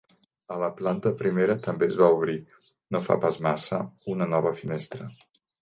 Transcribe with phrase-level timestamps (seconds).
[0.53, 2.37] A la planta primera també es va obrir,
[2.97, 3.81] no fa pas massa,
[4.15, 5.11] una nova finestra.